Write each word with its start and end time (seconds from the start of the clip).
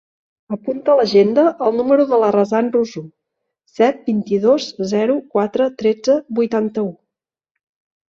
Apunta 0.55 0.93
a 0.93 0.95
l'agenda 0.99 1.43
el 1.65 1.75
número 1.81 2.07
de 2.13 2.19
la 2.23 2.31
Razan 2.37 2.73
Rusu: 2.77 3.05
set, 3.75 4.03
vint-i-dos, 4.11 4.73
zero, 4.97 5.21
quatre, 5.37 5.71
tretze, 5.85 6.21
vuitanta-u. 6.43 6.93